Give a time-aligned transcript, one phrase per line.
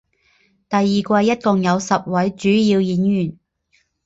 [0.67, 0.97] 第二季
[1.27, 3.37] 一共有十位主要演员。